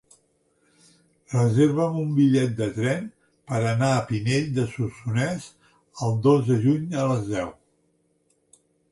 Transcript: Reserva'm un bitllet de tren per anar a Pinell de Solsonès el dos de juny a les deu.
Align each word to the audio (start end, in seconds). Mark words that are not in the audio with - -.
Reserva'm 1.31 1.97
un 2.03 2.13
bitllet 2.19 2.55
de 2.61 2.67
tren 2.77 3.03
per 3.51 3.59
anar 3.71 3.89
a 3.97 3.99
Pinell 4.07 4.47
de 4.55 4.65
Solsonès 4.71 5.45
el 6.07 6.17
dos 6.29 6.41
de 6.49 6.57
juny 6.63 6.97
a 7.03 7.05
les 7.13 7.29
deu. 7.35 7.53